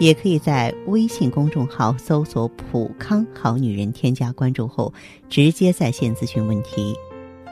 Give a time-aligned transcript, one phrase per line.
[0.00, 4.92] 也可以在微信公众号搜索“普康好女人”，添加关注后
[5.28, 6.96] 直接在线咨询问题。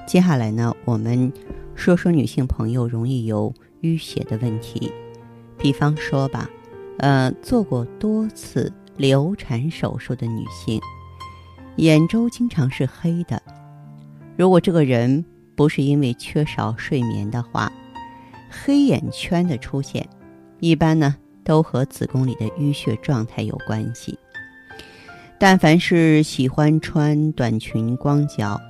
[0.06, 1.30] 接下来呢，我们
[1.74, 4.91] 说说女性朋友容易有淤血的问题。
[5.58, 6.48] 比方说吧，
[7.00, 10.80] 呃，做过多次流产手术的女性，
[11.77, 13.42] 眼周经常是黑的。
[14.38, 15.22] 如果这个人
[15.55, 17.70] 不是因为缺少睡眠的话，
[18.48, 20.08] 黑眼圈的出现，
[20.60, 21.14] 一般呢。
[21.48, 24.16] 都和子宫里的淤血状态有关系。
[25.38, 28.60] 但凡是喜欢穿短裙、光脚，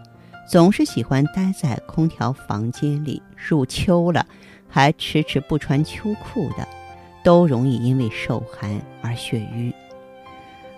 [0.48, 4.24] 总是喜欢待在空调房间里，入秋了
[4.68, 6.68] 还迟迟不穿秋裤的，
[7.24, 9.74] 都容易因为受寒而血瘀。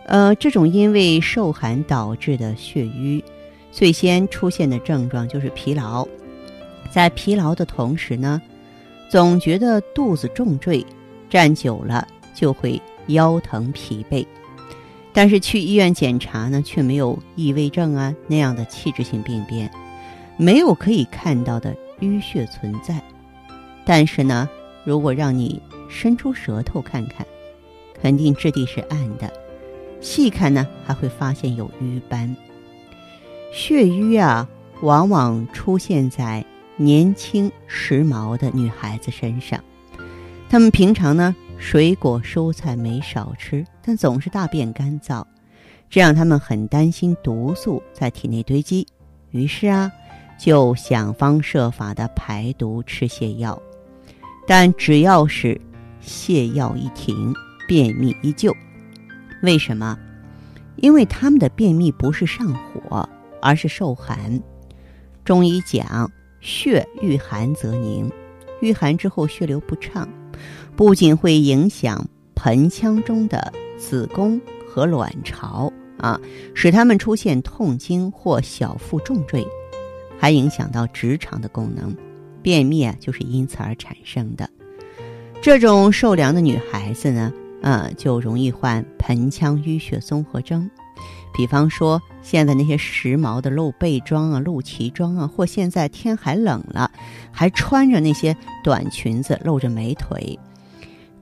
[0.07, 3.23] 呃，这种因为受寒导致的血瘀，
[3.71, 6.09] 最先出现的症状就是疲劳。
[6.91, 8.41] 在疲劳的同时呢，
[9.11, 10.85] 总觉得肚子重坠。
[11.31, 14.27] 站久了就会腰疼疲惫，
[15.13, 19.71] 但是去医院检查呢，却没有异位症啊那样的器质性病变，
[20.37, 23.01] 没有可以看到的淤血存在。
[23.85, 24.49] 但是呢，
[24.85, 27.27] 如果让你伸出舌头看看，
[28.01, 29.33] 肯定质地是暗的，
[30.01, 32.37] 细看呢还会发现有瘀斑。
[33.53, 34.49] 血瘀啊，
[34.83, 36.45] 往往出现在
[36.77, 39.63] 年轻时髦的女孩子身上。
[40.51, 45.25] 他们平常呢，水果蔬菜没少吃，但总是大便干燥，
[45.89, 48.85] 这让他们很担心毒素在体内堆积，
[49.31, 49.93] 于是啊，
[50.37, 53.63] 就想方设法的排毒吃泻药，
[54.45, 55.61] 但只要是
[56.03, 57.33] 泻药一停，
[57.69, 58.53] 便秘依旧。
[59.45, 59.97] 为什么？
[60.75, 63.09] 因为他们的便秘不是上火，
[63.41, 64.43] 而是受寒。
[65.25, 66.11] 中医讲，
[66.41, 68.11] 血遇寒则凝，
[68.61, 70.09] 遇寒之后血流不畅。
[70.77, 76.19] 不仅会影响盆腔中的子宫和卵巢啊，
[76.55, 79.47] 使它们出现痛经或小腹重坠，
[80.19, 81.95] 还影响到直肠的功能，
[82.43, 84.49] 便秘啊就是因此而产生的。
[85.43, 87.33] 这种受凉的女孩子呢，
[87.63, 90.71] 呃，就容易患盆腔淤血综合征。
[91.33, 96.91] 比方说，现在那些时髦的露背装啊、露脐装啊，或现在天还冷了，
[97.31, 100.39] 还穿着那些短裙子露着美腿。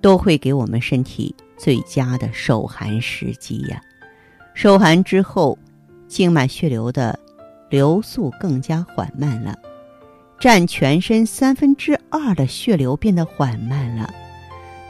[0.00, 3.80] 都会给我们身体最佳的受寒时机呀。
[4.54, 5.58] 受寒之后，
[6.06, 7.18] 静脉血流的
[7.70, 9.56] 流速更加缓慢了，
[10.40, 14.12] 占全身三分之二的血流变得缓慢了。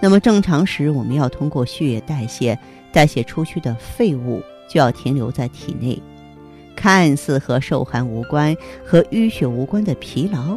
[0.00, 2.58] 那么正常时，我们要通过血液代谢，
[2.92, 6.00] 代谢出去的废物就要停留在体内。
[6.76, 10.56] 看似和受寒无关、和淤血无关的疲劳，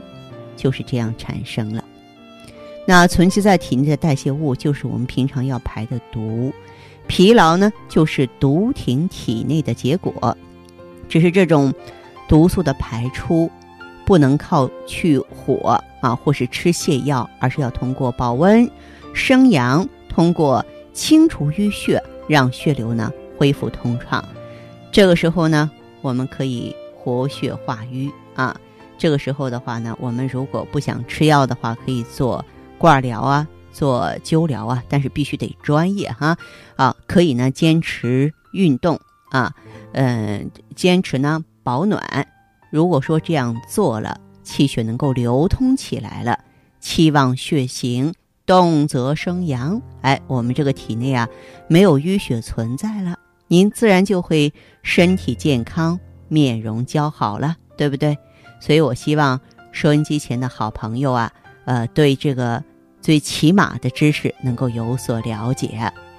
[0.55, 1.83] 就是这样产生了。
[2.91, 6.51] 那存积在体内的代谢物，就是我们平常要排的毒。
[7.07, 10.37] 疲劳呢，就是毒停体内的结果。
[11.07, 11.73] 只是这种
[12.27, 13.49] 毒素的排出，
[14.05, 18.69] 不能靠去火啊，或是吃泻药，而是要通过保温、
[19.13, 21.97] 生阳，通过清除淤血，
[22.27, 24.21] 让血流呢恢复通畅。
[24.91, 28.53] 这个时候呢，我们可以活血化瘀啊。
[28.97, 32.43] 这个时候的话呢，我们如果不想吃药的话，可以做。
[32.81, 36.35] 挂疗啊，做灸疗啊，但是必须得专业哈
[36.75, 38.99] 啊，可以呢坚持运动
[39.29, 39.53] 啊，
[39.91, 42.27] 嗯，坚持呢保暖。
[42.71, 46.39] 如果说这样做了，气血能够流通起来了，
[46.79, 48.15] 气旺血行，
[48.47, 51.29] 动则生阳，哎，我们这个体内啊
[51.67, 53.15] 没有淤血存在了，
[53.47, 54.51] 您自然就会
[54.81, 55.99] 身体健康，
[56.29, 58.17] 面容姣好了，对不对？
[58.59, 59.39] 所以我希望
[59.71, 61.31] 收音机前的好朋友啊，
[61.65, 62.63] 呃，对这个。
[63.01, 65.67] 最起码的知识能够有所了解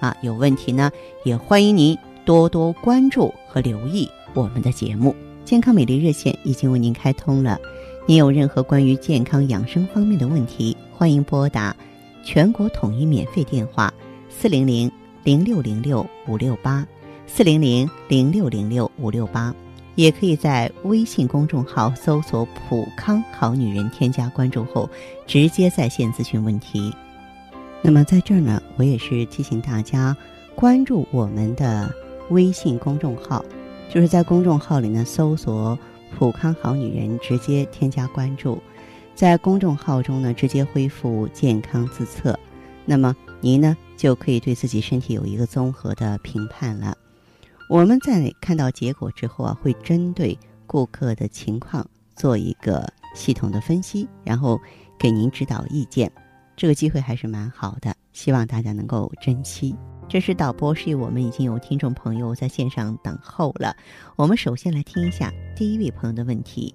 [0.01, 0.91] 啊，有问题呢，
[1.25, 5.15] 也欢迎您多多关注和留意我们的节目。
[5.45, 7.59] 健康美丽热线已经为您开通了，
[8.07, 11.75] 您有任何关于健康养生方面的问题，欢迎拨打
[12.25, 13.93] 全国统一免费电话
[14.29, 14.91] 四零零
[15.23, 16.87] 零六零六五六八
[17.27, 19.55] 四零零零六零六五六八。
[19.95, 24.89] 也可以在微信公众号搜索“普康好女人”，添加关注后
[25.27, 26.93] 直接在线咨询问题。
[27.83, 30.17] 那么在这儿呢，我也是提醒大家
[30.55, 31.93] 关注我们的
[32.31, 33.45] 微信公众号，
[33.91, 35.79] 就是在公众号里呢搜索
[36.17, 38.63] ““普康好女人”直接添加关注，
[39.15, 42.39] 在公众号中呢直接恢复“健康自测”，
[42.87, 46.97] 那么您呢就可以对自己身体有一个综合的评判了。
[47.73, 54.61] 我们在看到结果之后啊，会针对顾客的情况做一个系统的分析，然后
[54.99, 56.13] 给您指导意见。
[56.55, 59.75] 这个机会还是蛮好的，希望大家能够珍惜。
[60.07, 63.75] 这是导播示意我们已经有听众朋友在线上等候了。
[64.17, 66.75] 我们首先来听一下第一位朋友的问题。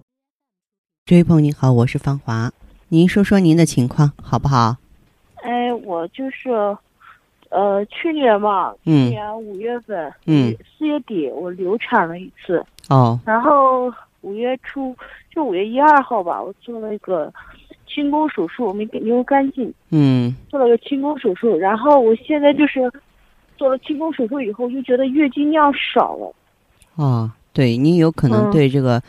[1.06, 2.52] 这位朋友您好，我是芳华，
[2.88, 4.76] 您说说您的情况好不好？
[5.44, 6.76] 哎，我就是。
[7.50, 13.92] 呃，去年嘛，去年五月份，嗯，四月底我流产了一次，哦，然后
[14.22, 14.96] 五月初，
[15.34, 17.34] 就五月一二号吧，我做了一个
[17.88, 22.92] 清宫手术，没流干净，嗯，做了个清宫手术，然后我现在就是
[23.58, 26.34] 做了清宫手术以后，就觉得月经量少了，
[26.96, 29.02] 哦，对你有可能对这个。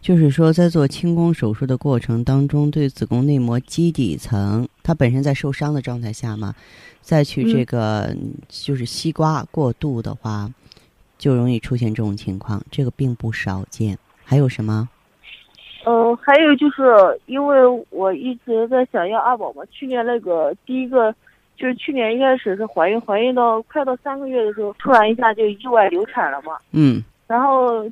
[0.00, 6.54] 就是说，在做清宫手术的过程当中，对子宫内膜基底层，它本身在受伤的状态下嘛，
[7.00, 8.14] 再去这个
[8.48, 10.48] 就是西瓜过度的话，
[11.18, 13.98] 就容易出现这种情况，这个并不少见。
[14.22, 14.88] 还有什么？
[15.84, 16.84] 呃，还有就是
[17.26, 17.56] 因为
[17.90, 21.12] 我一直在想要二宝嘛，去年那个第一个
[21.56, 26.58] 就是去年一开始是怀孕，怀孕到快到三个月的时候，突然一下就意外流产了嘛。
[26.70, 27.02] 嗯。
[27.26, 27.84] 然后。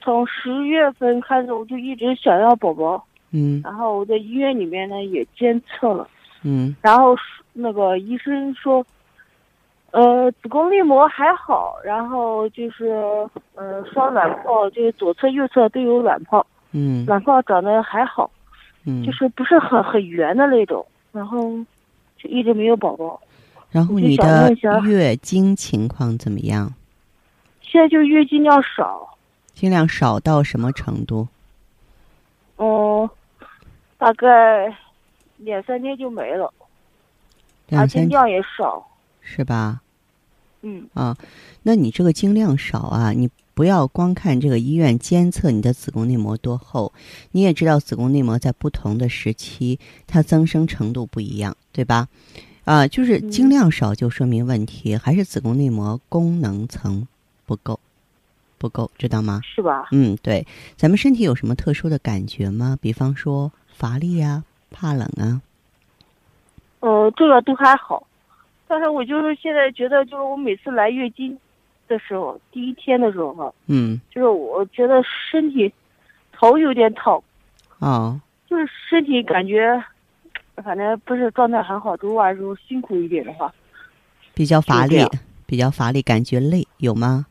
[0.00, 3.04] 从十月份开始，我就一直想要宝宝。
[3.30, 3.60] 嗯。
[3.64, 6.08] 然后我在医院里面呢也监测了。
[6.42, 6.74] 嗯。
[6.82, 7.16] 然后
[7.52, 8.84] 那个医生说，
[9.90, 12.86] 呃，子宫内膜还好，然后就是
[13.54, 16.46] 呃，双卵泡，就是左侧右侧都有卵泡。
[16.72, 17.04] 嗯。
[17.06, 18.30] 卵泡长得还好。
[18.84, 19.04] 嗯。
[19.04, 21.40] 就是不是很很圆的那种，然后
[22.16, 23.20] 就一直没有宝宝。
[23.70, 24.52] 然后你的
[24.84, 26.72] 月经情况怎么样？
[27.60, 29.15] 现在就月经量少。
[29.56, 31.26] 经量少到什么程度？
[32.56, 33.10] 哦，
[33.96, 34.76] 大概
[35.38, 36.52] 两三天就没了，
[37.70, 38.86] 而且量也少，
[39.22, 39.80] 是吧？
[40.60, 41.16] 嗯啊，
[41.62, 46.92] 那你这个经量少啊，你不要光看这个医院监测你的子宫内膜多厚，
[47.32, 52.08] 你也知道子宫内膜在不同的时期它增生程度不一样，对吧？
[52.64, 57.08] 啊，就是经量少就说明问题，还是子宫内膜功能层
[57.46, 57.80] 不够。
[58.66, 59.40] 不够，知道吗？
[59.44, 59.88] 是吧？
[59.92, 60.44] 嗯，对，
[60.76, 62.76] 咱们身体有什么特殊的感觉吗？
[62.80, 65.40] 比方说乏力呀、怕冷啊。
[66.80, 68.06] 呃，这个都还好，
[68.66, 71.36] 但是我就是现在觉得，就是我每次来月经
[71.88, 75.72] 的时候，第一天的时候哈，嗯，就是我觉得身体
[76.32, 77.20] 头有点疼，
[77.78, 79.82] 哦，就是身体感觉
[80.56, 83.52] 反正不是状态很好，周晚时候辛苦一点的话，
[84.34, 85.04] 比较乏力，
[85.46, 87.26] 比较乏力，感觉累，有吗？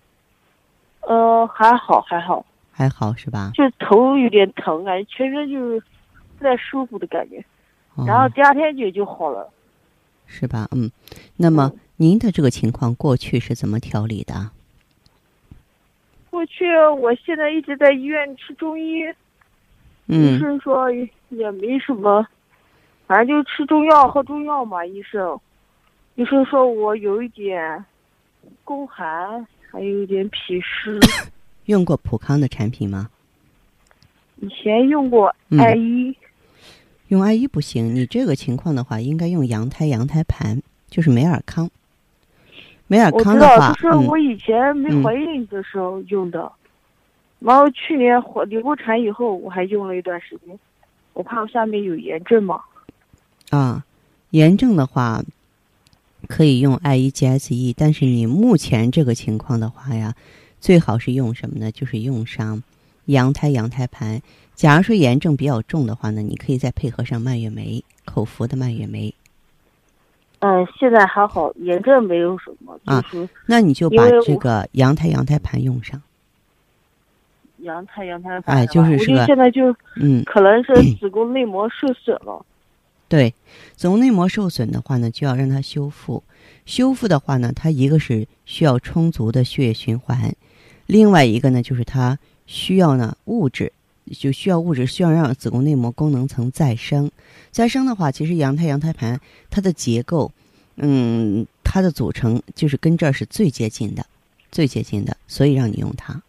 [1.07, 3.51] 呃，还好，还好，还好是吧？
[3.53, 5.79] 就头有点疼，感觉全身就是
[6.37, 7.43] 不太舒服的感觉，
[8.07, 9.47] 然后第二天就就好了，
[10.25, 10.67] 是吧？
[10.71, 10.89] 嗯，
[11.37, 14.49] 那么您的这个情况过去是怎么调理的？
[16.31, 16.65] 过去
[16.99, 19.03] 我现在一直在医院吃中医，
[20.07, 20.89] 医生说
[21.29, 22.25] 也没什么，
[23.05, 24.83] 反正就吃中药喝中药嘛。
[24.85, 25.39] 医生，
[26.15, 27.85] 医生说我有一点
[28.63, 29.45] 宫寒。
[29.75, 30.97] 还有一点脾湿，
[31.67, 33.09] 用过普康的产品吗？
[34.37, 36.15] 以前用过艾依，
[37.09, 37.93] 用艾依不行。
[37.93, 41.69] 你这个情况的话，应该用羊胎羊胎盘，就是美尔康。
[42.87, 46.49] 美尔康的话，就是我以前没怀孕的时候用的，
[47.39, 50.57] 然后去年怀流过产以后，我还用了一段时间，
[51.11, 52.61] 我怕我下面有炎症嘛。
[53.49, 53.83] 啊，
[54.29, 55.21] 炎症的话。
[56.25, 60.13] 可以用 I E G S E，但是你目前这个情况的话呀，
[60.59, 61.71] 最好是用什么呢？
[61.71, 62.61] 就是用上
[63.05, 64.21] 羊胎羊胎盘。
[64.53, 69.13] 假如说炎症比较重的话呢，你可以再配合上蔓越莓，口服的蔓越莓。
[70.39, 72.79] 嗯，现在还好，炎症没有什么。
[72.85, 73.03] 啊，
[73.45, 76.01] 那你就把这个羊胎羊胎盘用上。
[77.59, 82.45] 羊胎羊胎盘，哎，就是说，现在就嗯，可能是子宫内膜受损了。
[83.07, 83.33] 对，
[83.75, 86.23] 子宫内膜受损的话呢，就要让它修复。
[86.65, 90.35] 修复的话呢，它一个是需要充足的血液循环，
[90.87, 93.71] 另外一个呢，就是它需要呢物质，
[94.17, 97.11] 就需要物质，需要让子宫内膜功能层再生。
[97.51, 99.21] 再生的话，其实羊胎羊胎盘
[99.51, 100.31] 它的结构，
[100.77, 104.03] 嗯，它的组成就是跟这儿是最接近的，
[104.51, 106.19] 最接近的，所以让你用它。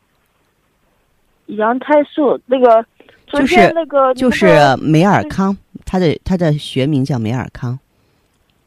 [1.47, 2.85] 羊胎素那个。
[3.29, 5.57] 就是那个就是美尔康，
[5.87, 7.79] 它的它的学名叫美尔康。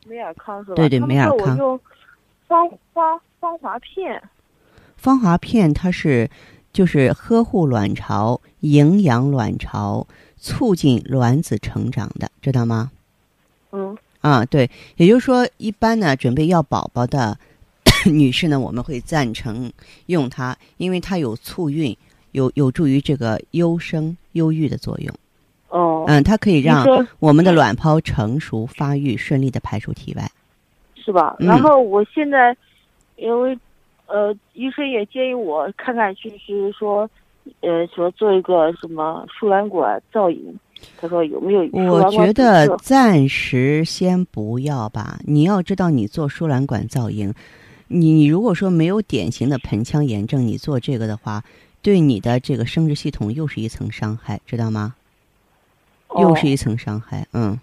[0.07, 0.75] 美尔康是吧？
[0.75, 1.55] 对对，美尔康。
[2.47, 4.19] 芳芳芳华片。
[4.97, 6.27] 芳华片它是，
[6.73, 10.07] 就是呵护卵巢、营养卵巢、
[10.37, 12.91] 促进卵子成长的，知道吗？
[13.71, 13.95] 嗯。
[14.21, 17.37] 啊，对，也就是说，一般呢，准备要宝宝的
[18.05, 19.71] 女士呢，我们会赞成
[20.07, 21.95] 用它，因为它有促孕，
[22.31, 25.13] 有有助于这个优生优育的作用。
[25.69, 26.05] 哦。
[26.07, 26.85] 嗯，它可以让
[27.19, 30.29] 我们的卵泡成熟发育，顺利的排出体外。
[30.95, 31.35] 是吧？
[31.39, 32.55] 然后我现在，
[33.15, 33.57] 因为
[34.05, 37.09] 呃，医生也建议我看看，就是说，
[37.61, 40.59] 呃，说做一个什么输卵管造影。
[40.97, 41.61] 他说有没有？
[41.73, 45.19] 我觉得暂时先不要吧。
[45.25, 47.33] 你要知道，你做输卵管造影，
[47.87, 51.43] 你如果说没有典型的盆腔炎症，你做这个的话，
[51.81, 54.93] 对你的这个生殖系统又是一层伤害，知道吗？
[56.17, 57.59] 又是一层伤害，嗯。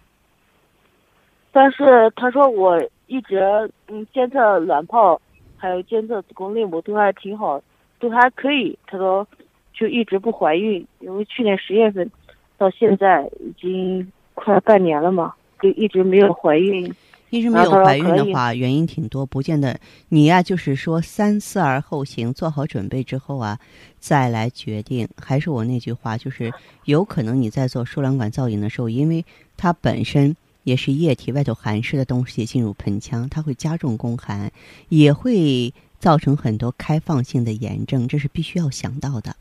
[1.52, 3.40] 但是他说我一直
[3.88, 5.20] 嗯监测卵泡，
[5.56, 7.60] 还有监测子宫内膜都还挺好，
[7.98, 8.78] 都还可以。
[8.86, 9.26] 他说
[9.72, 12.10] 就一直不怀孕，因为去年十月份。
[12.58, 16.90] 到现在已经快半年了嘛，就一直没有怀孕。
[17.30, 19.78] 一直没有怀孕的话，原因挺多，不见得。
[20.08, 23.58] 你呀，就是说三思而后行，做好准备之后啊，
[23.98, 25.08] 再来决定。
[25.16, 26.52] 还是我那句话，就是
[26.84, 29.24] 有可能你在做输卵管造影的时候，因为
[29.56, 34.52] 它本身也是液体，外头含湿的东西进入盆腔，它会加重宫寒，
[34.88, 39.34] 也会造成很多开放性的炎症，这是必须要想到的。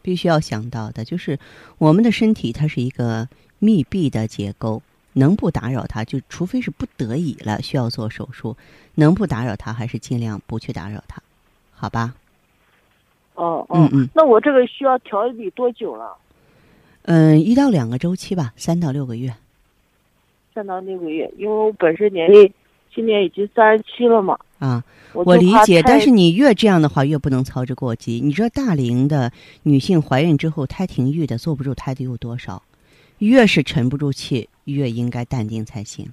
[0.00, 1.38] 必须要想到的就是，
[1.76, 3.28] 我们的身体它是一个
[3.58, 4.82] 密闭的结构，
[5.18, 8.56] 能不打扰他，就除非是不得已了需要做手术，
[8.94, 11.20] 能不打扰他还是尽量不去打扰他，
[11.74, 12.14] 好吧？
[13.34, 16.16] 哦，嗯嗯，那我这个需要调理多久了？
[17.02, 19.34] 嗯，一到两个周期吧，三到六个月。
[20.54, 22.52] 三到六个月，因为我本身年龄
[22.92, 24.36] 今年已经三十七了嘛。
[24.58, 24.82] 啊，
[25.12, 28.20] 我理解，但是你越这样的话，越不能操之过急。
[28.20, 29.30] 你知道大龄的
[29.62, 32.60] 女性怀孕之后胎停育的坐不住胎的有多少？
[33.18, 36.08] 越是沉不住气，越应该淡定才行，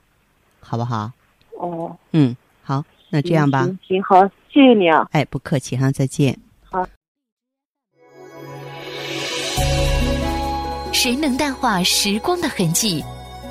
[0.59, 1.11] 好不好？
[1.59, 3.69] 哦，嗯，好，那这样吧。
[3.87, 5.07] 行，好，谢谢你啊。
[5.11, 6.37] 哎，不客气哈，再见。
[6.63, 6.85] 好。
[10.91, 13.03] 谁能淡化时光的痕迹？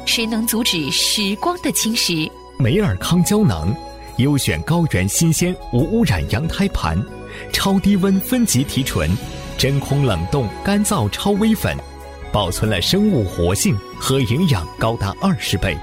[0.07, 2.31] 谁能阻止时光的侵蚀？
[2.59, 3.75] 美尔康胶囊。
[4.19, 6.97] 优选高原新鲜无污染羊胎盘，
[7.53, 9.11] 超低温分级提纯，
[9.59, 11.77] 真空冷冻干燥超微粉，
[12.35, 15.79] 保存了生物活性和营养高达二十倍。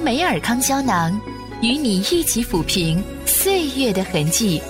[0.00, 1.20] 美尔康胶囊，
[1.62, 4.62] 与你一起抚平岁月的痕迹。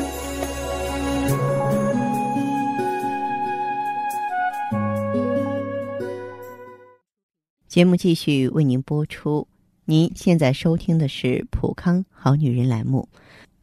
[7.69, 9.47] 节目继续为您播出。
[9.85, 13.07] 您现在收听的是《普康好女人》栏目，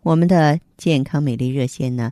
[0.04, 2.12] 我们的健康美丽热线呢，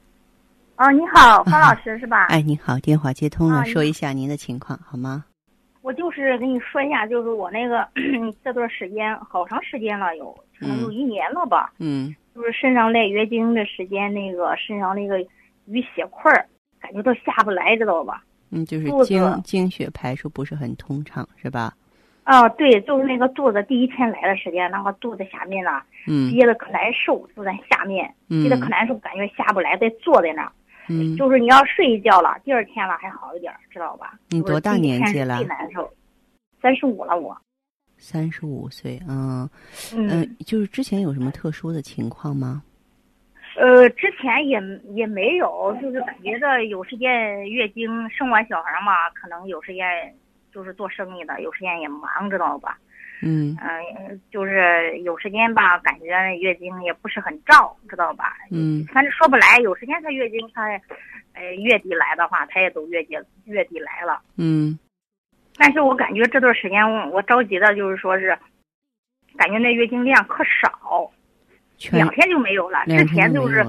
[0.81, 2.25] 哦，你好， 方老师是吧？
[2.29, 5.23] 哎，你好，电话接通了，说一下您的情况好吗？
[5.83, 7.87] 我就是跟你说一下，就是我那个
[8.43, 11.71] 这段时间好长时间了，有可能有一年了吧。
[11.77, 12.15] 嗯。
[12.33, 15.19] 就是身上来月经的时间，那个身上那个
[15.69, 16.47] 淤血块儿，
[16.79, 18.23] 感觉都下不来，知道吧？
[18.49, 21.71] 嗯，就是经经血排出不是很通畅，是吧？
[22.23, 25.79] 啊，对，就是那个肚子第一天来的时间，那个肚子下面呢，
[26.31, 30.51] 憋得可难受，就在下面，憋得可难受，感觉下不来，得坐在那儿。
[30.91, 34.19] 嗯，就是你要睡一觉了，第二天了还好一点，知道吧？
[34.29, 35.37] 你多大年纪了？
[35.37, 35.91] 最难受，
[36.61, 37.37] 三十五了我。
[37.97, 39.49] 三十五岁，嗯，
[39.95, 42.63] 嗯，就是之前有什么特殊的情况吗？
[43.57, 44.59] 呃，之前也
[44.95, 49.85] 也没有，就是感觉着有时间月经，生完小孩嘛，可能有时间。
[50.53, 52.77] 就是做生意的，有时间也忙，知道吧？
[53.21, 56.05] 嗯嗯，就是有时间吧，感觉
[56.37, 58.35] 月经也不是很照，知道吧？
[58.51, 60.63] 嗯，反正说不来，有时间她月经她，
[61.33, 64.21] 呃，月底来的话，她也都月底月底来了。
[64.37, 64.77] 嗯，
[65.55, 68.37] 但是我感觉这段时间我着急的就是说是，
[69.37, 71.11] 感觉那月经量可少，
[71.91, 72.83] 两天就没有了。
[72.87, 73.59] 之前就是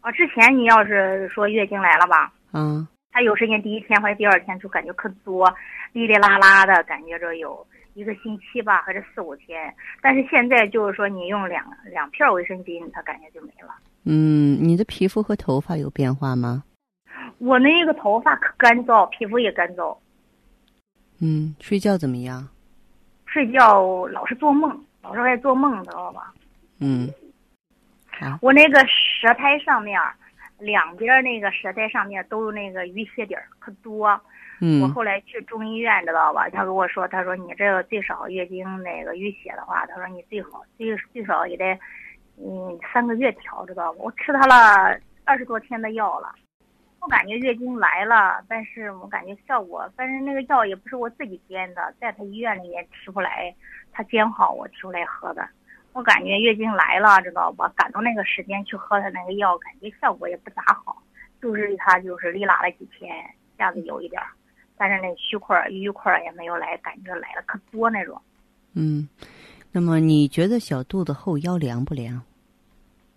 [0.00, 2.86] 啊，之前你要是说月经来了吧，嗯。
[3.16, 5.48] 她有时间第一天或者第二天就感觉可多，
[5.92, 9.74] 哩哩啦啦的感觉着有一个星期吧，还是四五天。
[10.02, 13.74] 但是现在就是说你用两两片卫生巾，它感觉就没了。
[14.04, 16.62] 嗯，你的皮肤和头发有变化吗？
[17.38, 19.96] 我那个头发可干燥，皮肤也干燥。
[21.20, 22.46] 嗯，睡觉怎么样？
[23.26, 26.32] 睡觉老是做梦，老是爱做梦，知道吧？
[26.80, 27.10] 嗯。
[28.40, 30.00] 我那个舌苔上面，
[30.58, 34.08] 两边那个舌苔上面都有那个淤血点儿，可多。
[34.82, 36.48] 我后来去中医院，知道吧？
[36.50, 41.78] 他跟我说，他说你这个最少月经那个淤血的话，他说你最好最最少也得，
[42.38, 43.98] 嗯，三个月调，知道吧？
[43.98, 46.34] 我吃他了二十多天的药了，
[47.00, 53.54] 我感觉月经来了，但是我感觉效果，反正那个药也不是我自己煎的，在他医院里面提出来，
[53.92, 55.46] 他煎好我提出来喝的。
[55.92, 57.72] 我感觉月经来了，知道吧？
[57.76, 61.00] 赶到那个时间去喝他那个药，感觉效果也不咋好，
[61.40, 63.14] 就是他就是利拉了几天，
[63.56, 64.26] 下子有一点儿，
[64.76, 68.20] 但是那虚块儿、瘀块儿也没有来，感觉来了可多那种。
[68.74, 69.08] 嗯，
[69.70, 72.20] 那么你觉得小肚子后腰凉不凉？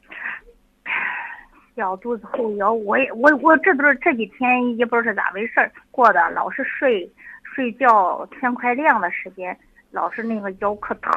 [1.76, 7.10] 小肚子后腰，我也我我这都是这几天也不知道是咋回事儿过的，老是睡
[7.44, 9.58] 睡觉天快亮的时间，
[9.92, 11.12] 老是那个腰可疼。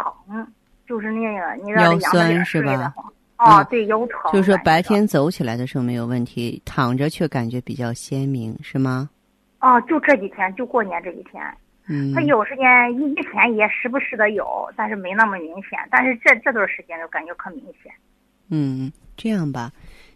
[0.87, 2.93] 就是那个，你腰酸是吧？
[3.39, 4.33] 哦，对，腰疼。
[4.33, 9.09] 就是说白天走起来的时候没有问题，躺着却感觉比较鲜明，是吗？
[9.61, 11.43] 哦，就这几天，就过年这几天。
[11.87, 12.13] 嗯。
[12.15, 15.79] 他有时间一一天也时不时的有，但是没那么明显。
[15.91, 17.93] 但是这这段时间就感觉可明显。
[18.49, 19.73] 嗯，这样吧，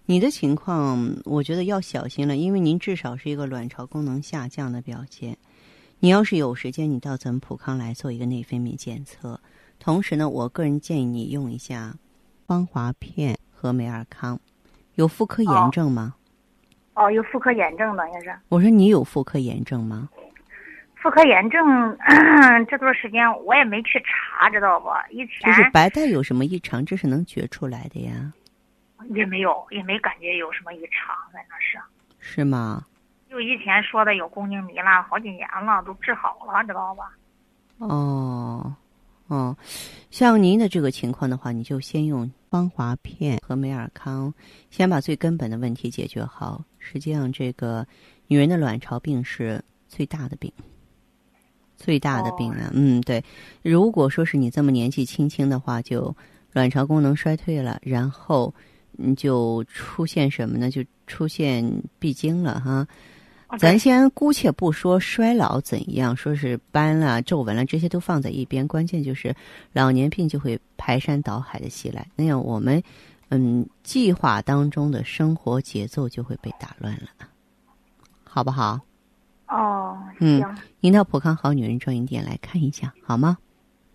[0.06, 5.36] 你的情况我觉得要小心了，因为您至少是一个卵巢功能下降的表现。
[6.00, 9.40] 你要是有时间，你到咱们普康来做一个内分泌检测。
[9.78, 11.94] 同时呢，我个人建议你用一下
[12.46, 14.38] 芳华片和美尔康。
[14.96, 16.14] 有妇科炎症吗？
[16.16, 16.24] 哦，
[17.12, 18.34] 有妇科炎症的也是。
[18.48, 20.08] 我说你有妇科炎症吗？
[20.94, 21.96] 妇科炎症
[22.68, 24.88] 这段时间我也没去查，知道不？
[25.10, 28.32] 以前就是白带有什么异常，这是能觉出来的呀。
[29.10, 31.78] 也没有，也没感觉有什么异常，反正是。
[32.20, 32.86] 是吗？
[33.28, 37.10] 就以前说的有宫颈糜烂，好几年了，都治好了，知道吧？
[37.78, 38.74] 哦。
[39.26, 39.57] 哦，
[40.11, 44.33] 像您的这个情况的话，你就先用芳华片和美尔康，
[44.71, 46.64] 先把最根本的问题解决好。
[46.79, 47.85] 实际上，这个
[48.29, 50.53] 女人的卵巢病是最大的病，
[51.77, 52.71] 最大的病了。
[52.73, 53.21] 嗯，对。
[53.62, 56.14] 如果说是你这么年纪轻轻的话，就
[56.53, 58.55] 卵巢功能衰退了，然后
[58.93, 60.71] 你就出现什么呢？
[60.71, 62.87] 就出现闭经了哈。
[63.59, 68.67] 咱先姑且不说衰老怎样，说是斑了、皱纹了，这些都放在一边。
[68.67, 69.35] 关键就是
[69.73, 72.83] 老年病就会排山倒海的袭来，那样我们
[73.31, 77.09] 嗯计划当中的生活节奏就会被打乱了，
[78.25, 78.81] 好不好？
[79.47, 80.43] 哦，嗯，
[80.81, 83.38] 您到普康好女人专营店来看一下好吗？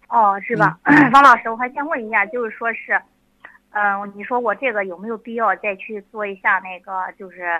[0.08, 0.80] 哦，是吧？
[1.14, 3.00] 王老师，我还想问一下，就是说是，
[3.72, 7.60] 嗯，你说我这个有没有必要再去做一下那个，就是？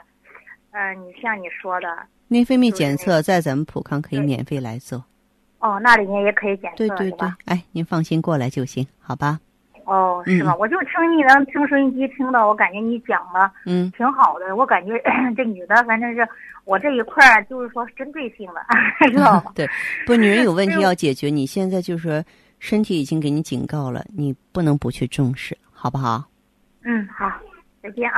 [0.72, 1.88] 嗯，你像你说的
[2.28, 5.04] 内分泌检测，在咱们普康可以免费来做。
[5.60, 9.40] 哦，那里面也可以检测，对对对，哎，您放心过来就行，好吧？
[9.86, 10.56] 哦，是吗？
[10.60, 14.94] 我就听你能听收音机听到，我感觉你讲的嗯挺好的，我感觉
[15.36, 16.28] 这女的反正是
[16.64, 18.62] 我这一块儿就是说针对性的，
[19.10, 19.52] 知道吗？
[19.56, 19.68] 对，
[20.06, 22.24] 不，女人有问题要解决，你现在就是说
[22.60, 26.24] 身体已经给你警告了，你不能不去重视，好不好？
[26.84, 27.28] 嗯，好，
[27.82, 28.18] 再见啊。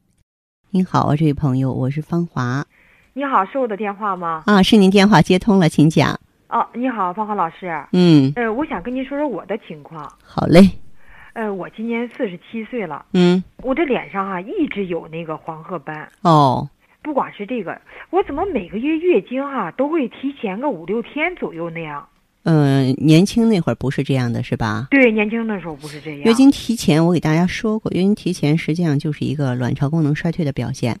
[0.73, 2.65] 您好啊，这位朋友，我是方华。
[3.11, 4.43] 你好，是我的电话吗？
[4.45, 6.17] 啊，是您电话接通了，请讲。
[6.47, 7.83] 哦，你好，方华老师。
[7.91, 8.31] 嗯。
[8.37, 10.09] 呃，我想跟您说说我的情况。
[10.23, 10.61] 好嘞。
[11.33, 13.05] 呃，我今年四十七岁了。
[13.11, 13.43] 嗯。
[13.57, 16.09] 我这脸上哈一直有那个黄褐斑。
[16.21, 16.69] 哦。
[17.01, 22.07] 不管是这个，我怎么每个月月经哈都会提前个五六天左右那样？
[22.43, 24.87] 嗯，年轻那会儿不是这样的是吧？
[24.89, 26.21] 对，年轻的时候不是这样。
[26.21, 30.99] 月经提前，我给大家说过，月经提前实际上就是一个卵巢功能衰退的表现。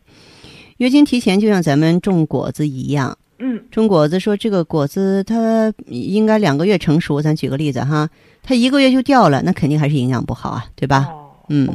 [0.77, 8.09] 月经提前就像咱们种果子一样，嗯，种果子说这个果子它应该两个月成熟，咱举个例子哈，
[8.43, 11.07] 它一个月就掉了，那肯定还是营养不好啊，对吧？
[11.11, 11.67] 哦，嗯。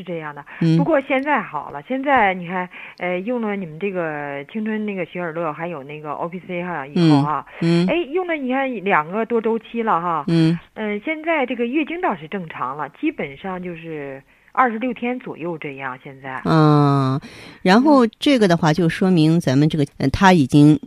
[0.00, 0.42] 是这样的，
[0.78, 1.82] 不过现在好了。
[1.86, 2.66] 现在你看，
[2.98, 15.98] 呃，用了你们这个青春那个雪尔乐，还有那个 O P C 哈，以后哈，嗯，哎，用了你看两个多周期了哈，嗯，嗯，现在这个月经倒是正常了，基本上就是二十六天左右这样。
[16.02, 17.20] 现在，嗯，
[17.60, 20.80] 然后这个的话就说明咱们这个，它已经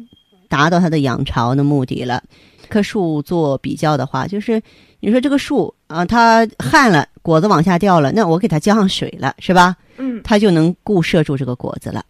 [0.49, 2.23] 达到它的养巢的目的了。
[2.69, 4.59] 棵树做比较的话，就是
[5.01, 9.75] 你说这个树啊，它旱了，果子往下掉了，那我给它浇上水了，是吧？
[9.97, 12.05] 嗯，它就能固摄住这个果子了。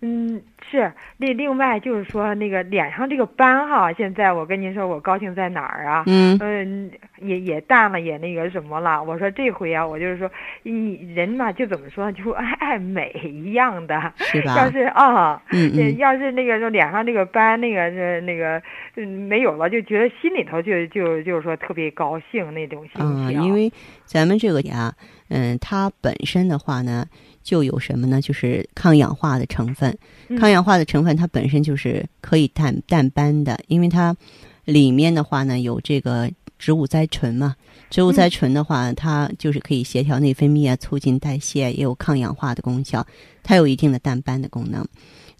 [0.00, 0.40] 嗯。
[0.78, 6.02] 是另另外就是说那个脸上这个斑哈，现在我跟您说我高兴在哪儿啊？
[6.06, 9.02] 嗯嗯，也也淡了，也那个什么了。
[9.02, 10.30] 我说这回啊，我就是说，
[10.64, 14.56] 你人嘛就怎么说，就爱爱美一样的，是吧？
[14.56, 18.60] 要是啊，嗯嗯，要是那个说脸上这个斑那个是那个
[18.96, 23.26] 嗯没有了，就觉得心里头就就就是说特别高兴那种心情。
[23.26, 23.72] 啊，因为
[24.04, 24.92] 咱们这个呀，
[25.28, 27.06] 嗯，它本身的话呢。
[27.44, 28.20] 就有什么呢？
[28.20, 29.96] 就是抗氧化的成分，
[30.40, 34.16] 抗氧化的成分它本身就是可以淡淡斑的，因为它
[34.64, 36.28] 里面的话呢有这个
[36.58, 37.54] 植物甾醇嘛，
[37.90, 43.06] 植物甾醇的话它就是可以协调内分泌啊，促进代谢，也有抗氧化的功效，
[43.42, 44.84] 它有一定的淡斑的功能。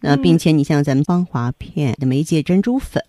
[0.01, 3.03] 那并且你像咱们芳华片的媒介珍珠粉，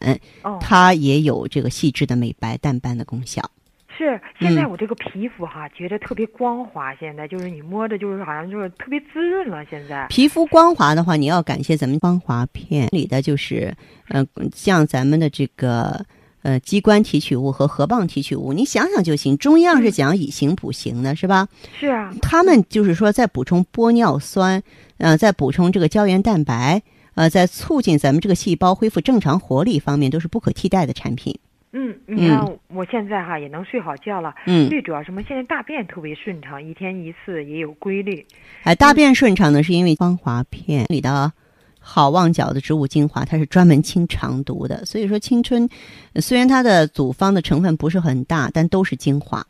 [0.62, 3.51] 它也有这个细致的美白淡斑的功效。
[3.97, 6.93] 是，现在我这个皮肤哈，觉得特别光滑。
[6.95, 9.63] 现在就是你摸着，就是好像就是特别滋润了。
[9.69, 13.73] 现在皮肤光滑的话，你要感谢咱们光滑片里的就是，
[14.10, 16.05] 呃，像咱们的这个
[16.41, 19.38] 呃鸡冠提取物和河蚌提取物，你想想就行。
[19.38, 21.47] 中药是讲以形补形的，是吧？
[21.79, 22.13] 是啊。
[22.21, 24.62] 他们就是说在补充玻尿酸，
[24.97, 26.81] 呃，在补充这个胶原蛋白，
[27.13, 31.39] 呃，在促进咱们这个细胞恢复正常活力方面，都是不可替代的产品。
[31.77, 34.33] 嗯，你看我现在哈也能睡好觉了。
[34.47, 35.21] 嗯，最主要什么？
[35.23, 38.25] 现在大便特别顺畅，一天一次也有规律。
[38.63, 41.33] 哎，大便顺畅呢，是因为芳华片里的
[41.81, 44.85] 好望角的植物精华，它是专门清肠毒的。
[44.85, 45.67] 所以说，青春
[46.15, 49.45] 虽然它的组方的成分不是很大，但都是精华。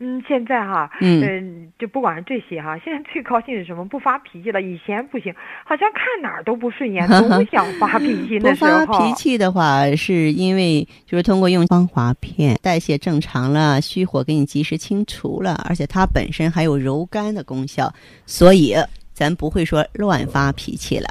[0.00, 3.84] 嗯，现在哈，嗯，就不管是这些哈，现在最高兴是什么？
[3.84, 4.62] 不发脾气了。
[4.62, 5.34] 以前不行，
[5.64, 8.38] 好像看哪儿都不顺眼，总想发脾气。
[8.40, 17.92] 不发脾气的话，是因为就是通过用芳华片，代谢正常了，虚火给你及时清除了，而且它本身还有柔肝的功效，
[18.24, 18.74] 所以
[19.12, 21.08] 咱不会说乱发脾气了。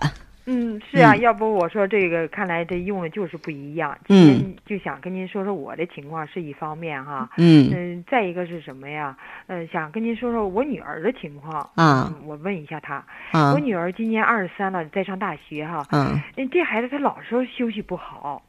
[0.49, 3.97] 嗯，是啊，要不我说这个，看来这用的就是不一样。
[4.07, 9.17] 今天就想跟您说说我的情况是一方面哈，嗯嗯，再一个是什么呀？
[9.47, 12.15] 嗯，想跟您说说我女儿的情况啊。
[12.23, 15.85] 我问一下她，啊，我女儿今年二十三了，在上大学哈。
[15.91, 16.17] 嗯，
[16.49, 18.41] 这孩子她老说休息不好。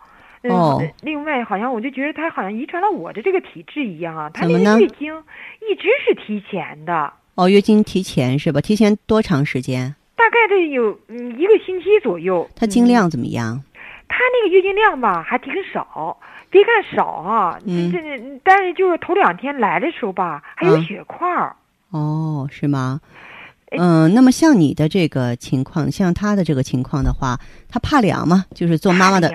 [0.44, 0.80] 哦。
[1.02, 5.12] 另外，好像我就觉得她好像遗传了我的这个体质一样啊，她那个月经
[5.68, 7.12] 一直是提前的。
[7.34, 8.60] 哦，月经提前是吧？
[8.60, 9.96] 提前多长时间？
[10.28, 12.46] 大概得有嗯一个星期左右。
[12.54, 13.62] 它经量怎么样？
[14.08, 16.18] 它那个月经量吧还挺少，
[16.50, 21.56] 别看少啊，这这但是就是头两天来的时候吧，还有血块儿。
[21.90, 23.00] 哦，是吗？
[23.70, 27.38] 嗯，那么像你的这个情况，像他的这个情况的话，
[27.70, 28.44] 他怕凉吗？
[28.54, 29.30] 就是做妈妈的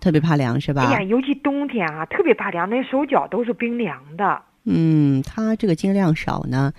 [0.00, 0.84] 特别怕凉是吧？
[0.86, 4.40] 哎呀，尤其冬天啊，特别怕凉，那手脚都是冰凉的。
[4.64, 6.72] 嗯，他这个经量少呢。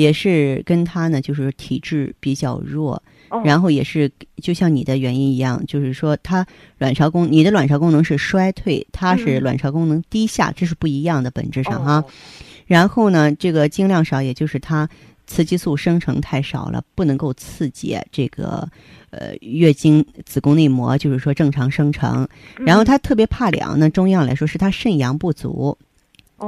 [0.00, 3.02] 也是跟他呢，就是体质比较弱，
[3.44, 4.10] 然后也是
[4.42, 6.46] 就像你的原因一样，就是说他
[6.78, 12.02] 卵巢功，你的卵巢功能是衰退，他是卵巢功能低下，这是不一样的本质上哈。
[12.66, 14.88] 然后呢，这个经量少，也就是他
[15.26, 18.66] 雌激素生成太少了，不能够刺激这个
[19.10, 22.26] 呃月经子宫内膜，就是说正常生成。
[22.56, 25.76] 然后他特别怕凉呢，中药来说是他肾阳不足。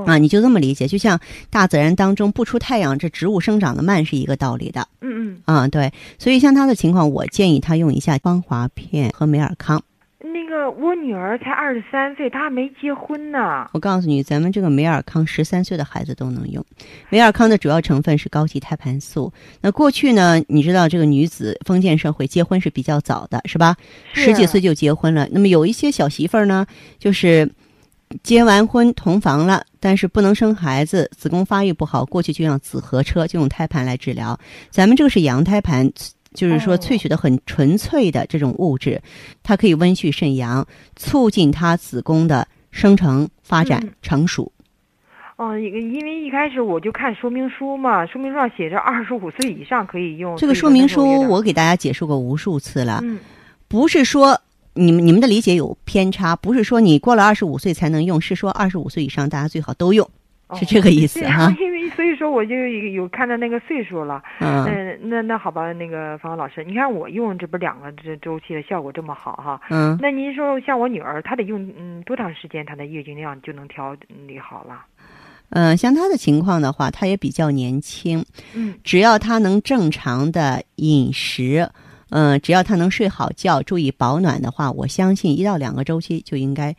[0.07, 4.89] 啊，你就这么理解，就像大自然当中不出太阳，这植物生长的慢是一个道理的。
[5.01, 5.43] 嗯嗯。
[5.45, 9.83] 啊，对，所以像他的情况，我建议他用一下芳华片和美尔康。
[10.25, 13.69] 那个，我女儿才二十三岁，她还没结婚呢。
[13.73, 16.65] 我告诉你，咱们这个美尔康十三岁的孩子都能用。
[17.11, 19.33] 美尔康的主要成分是高级胎盘素。
[19.61, 23.77] 那过去呢，你知道这个女子封建社会结婚是比较早的，是吧？
[24.15, 25.29] 十几岁就结婚了。
[25.33, 26.67] 那么有一些小媳妇儿呢，
[26.99, 27.51] 就是。
[28.23, 34.39] 结完婚同房了，但是不能生孩子，子宫发育不好，过去就用子和车，就用胎盘来治疗。
[34.71, 35.91] 咱们这个是羊胎盘，
[36.35, 39.01] 就是说萃取的很纯粹的这种物质，
[39.43, 44.51] 它可以温煦肾阳，促进它子宫的生成、发展、成熟。
[45.37, 50.37] 哦，因为一开始我就看说明书嘛，说明书上写着二十五岁以上可以用。
[50.37, 53.03] 这个说明书我给大家解释过无数次了，
[53.69, 54.42] 不是说。
[54.75, 60.09] 你们你们的理解有偏差，不是说你过了二十五岁才能用，是说二十五岁以上大家最好都用，
[60.55, 61.55] 是这个意思哈。
[61.61, 64.23] 因为所以说我就有看到那个岁数了。
[64.41, 64.99] 嗯。
[65.03, 69.61] 那那好吧，那个方老师，你看我用这不两个这周期的效果这么好哈。
[69.69, 69.99] 嗯。
[70.01, 73.95] 那您说像我女儿，她得用嗯多长时间，她的月经量就能调
[74.27, 74.87] 理好了？
[75.51, 78.25] 嗯，像她的情况的话，她也比较年轻。
[78.55, 78.75] 嗯。
[78.83, 81.69] 只要她能正常的饮食。
[82.13, 86.77] 嗯，只要他能睡好觉，注意保暖的话，我相信一到两个周期就应该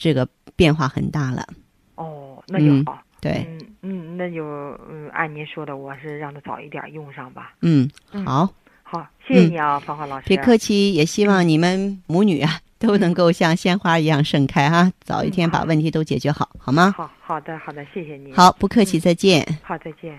[0.00, 1.46] 这个变化很大了。
[1.94, 3.00] 哦，那就好。
[3.20, 4.44] 对，嗯嗯，那就
[4.90, 7.54] 嗯按您说的，我是让他早一点用上吧。
[7.60, 7.88] 嗯，
[8.26, 8.52] 好，
[8.82, 10.26] 好，谢谢你啊，芳华老师。
[10.26, 16.92] 别客气，也希望你们母女啊 都能够像鲜花一样盛开哈，早一天把问题都解决好，好吗？
[16.96, 18.32] 好好的好的，谢谢你。
[18.32, 19.46] 好，不客气，再见。
[19.62, 20.18] 好，再见。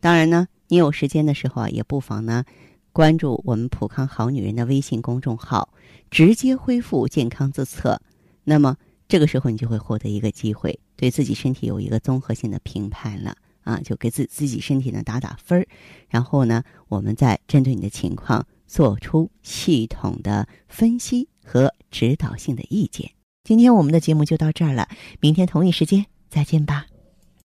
[0.00, 2.44] 当然呢，你有时间的时候啊，也不妨呢
[2.92, 5.70] 关注我们“普康好女人”的微信公众号，
[6.10, 8.00] 直接恢复健康自测。
[8.44, 8.76] 那么。
[9.08, 13.80] 这个时候，你就会获得一个机会，对自己身体有一个综合性的评判了啊！
[13.84, 15.68] 就给自自己身体呢打打分儿，
[16.08, 23.12] 然后呢，我们再针对你的情况做出系统的分析和指导性的意见。
[23.44, 24.88] 今天我们的节目就到这儿了，
[25.20, 26.95] 明天同一时间再见吧。